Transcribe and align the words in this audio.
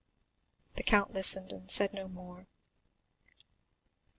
The 0.77 0.81
count 0.83 1.13
listened 1.13 1.53
and 1.53 1.69
said 1.69 1.93
no 1.93 2.07
more. 2.07 2.47